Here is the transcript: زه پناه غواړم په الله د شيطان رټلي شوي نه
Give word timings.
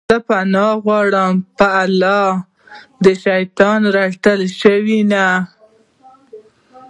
زه 0.09 0.17
پناه 0.27 0.73
غواړم 0.85 1.33
په 1.57 1.67
الله 1.83 2.25
د 3.03 3.05
شيطان 3.23 3.81
رټلي 3.95 4.49
شوي 4.61 4.99
نه 5.11 5.27